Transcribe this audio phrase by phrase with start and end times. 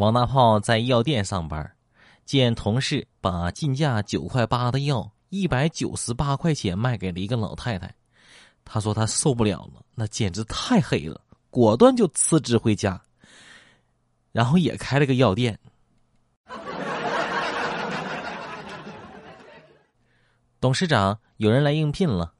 [0.00, 1.70] 王大炮在药店上班，
[2.24, 7.94] 见同事把进价九块八的药一百九十八块钱卖给了一个老太太，
[8.64, 12.98] 他说他受不了了，那简直太黑了，果断就辞职回家，
[14.32, 15.58] 然后也开了个药店。
[20.62, 22.32] 董事长，有人来应聘了。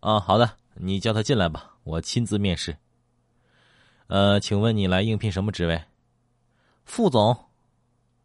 [0.00, 2.76] 啊，好的，你叫他进来吧，我亲自面试。
[4.08, 5.82] 呃，请问你来应聘什么职位？
[6.86, 7.36] 副总。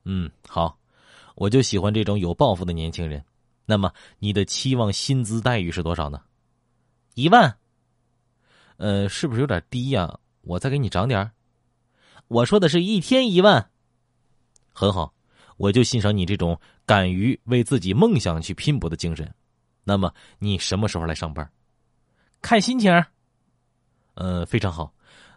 [0.06, 0.78] 嗯，好，
[1.36, 3.24] 我就喜欢这种有抱负的年轻人。
[3.66, 6.22] 那么，你的期望薪资待遇是多少呢？
[7.16, 7.58] 一万。
[8.78, 10.18] 呃，是不是有点低呀？
[10.42, 11.32] 我再给你涨点儿。
[12.28, 13.70] 我说的是一天一万。
[14.72, 15.14] 很好。
[15.58, 19.32] 我就欣赏你这种敢于为自己梦想去拼搏的精神。
[19.84, 21.48] 那么你什么时候来上班？
[22.42, 22.92] 看心情。
[24.16, 24.92] 呃，非常好，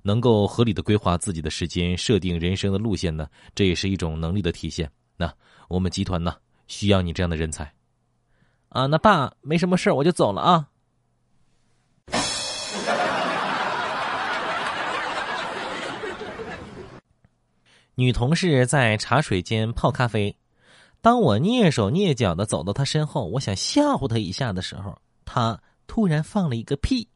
[0.07, 4.91] 能够合理的规划自己的时间，设定人生的路线呢，这也是一种能力的体现。
[5.17, 5.33] 那
[5.67, 6.37] 我们集团呢，
[6.67, 7.73] 需要你这样的人才。
[8.69, 10.69] 啊，那爸没什么事我就走了啊。
[17.97, 20.37] 女同事在茶水间泡咖啡，
[21.01, 27.09] 当我蹑手蹑脚的走到她身后，我想吓唬她一下的时候，她突然放了一个屁。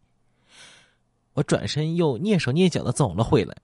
[1.38, 3.56] 我转身又蹑手蹑脚的走了回来。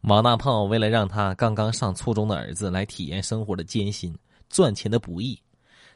[0.00, 4.16] 王大炮为了让他刚刚上初中的儿子来体验生活的艰辛、
[4.48, 5.38] 赚钱的不易，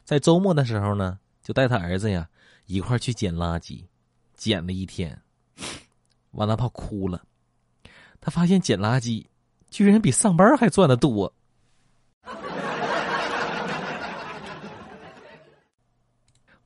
[0.04, 2.28] 在周末的时候呢，就带他儿子呀
[2.66, 3.82] 一块去捡垃圾，
[4.34, 5.18] 捡了一天，
[6.32, 7.22] 王大炮哭了。
[8.20, 9.24] 他发现捡垃圾，
[9.70, 11.32] 居然比上班还赚的多。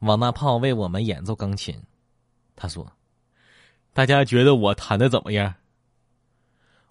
[0.00, 1.78] 王大炮为我们演奏钢琴，
[2.56, 2.90] 他说
[3.92, 5.54] ：“大家觉得我弹的怎么样？”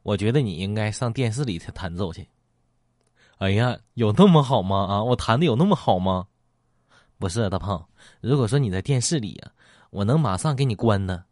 [0.04, 2.28] 我觉得你应该上电视里才弹奏去。
[3.40, 4.86] 哎呀，有那么好吗？
[4.86, 6.28] 啊，我弹的有那么好吗？
[7.18, 7.90] 不是大胖，
[8.22, 9.52] 如果说你在电视里呀，
[9.90, 11.26] 我能马上给你关的。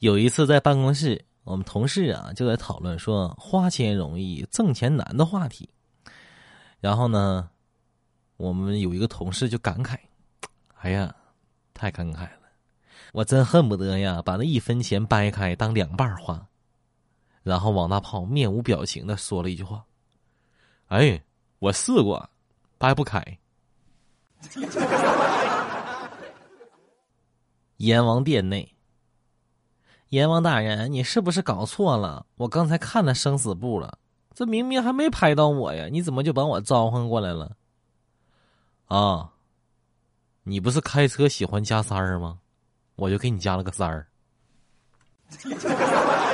[0.00, 5.70] 有一次在办公室，我们同事啊就在讨论说“花钱容易挣钱难”的话题。
[6.84, 7.48] 然后呢，
[8.36, 9.96] 我们有一个同事就感慨
[10.82, 11.16] ：“哎呀，
[11.72, 12.40] 太感慨了！
[13.14, 16.46] 我真恨不得呀把那一分钱掰开当两半花。”
[17.42, 19.82] 然后王大炮面无表情的说了一句话
[20.88, 21.24] ：“哎，
[21.58, 22.28] 我试过，
[22.76, 23.24] 掰不开。
[27.80, 28.76] ”阎王殿内。
[30.10, 32.26] 阎王大人，你是不是搞错了？
[32.36, 33.98] 我刚才看了生死簿了，
[34.34, 37.56] 这明明还没拍到我呀，你怎么就把我召唤过来了？
[38.88, 39.30] 啊，
[40.42, 42.38] 你不是开车喜欢加塞儿吗？
[42.96, 44.06] 我就给你加了个塞儿。